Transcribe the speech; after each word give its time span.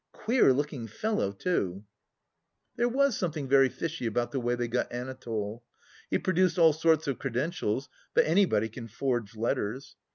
Queer 0.13 0.51
looking 0.51 0.87
fellow, 0.87 1.31
too!" 1.31 1.85
There 2.75 2.89
was 2.89 3.15
something 3.15 3.47
very 3.47 3.69
fishy 3.69 4.07
about 4.07 4.31
the 4.31 4.39
way 4.39 4.55
they 4.55 4.67
got 4.67 4.91
Anatole. 4.91 5.61
He 6.09 6.17
produced 6.17 6.57
all 6.57 6.73
sorts 6.73 7.05
of 7.05 7.19
credentials, 7.19 7.87
but 8.15 8.25
anybody 8.25 8.67
can 8.67 8.87
forge 8.87 9.35
letters. 9.35 9.95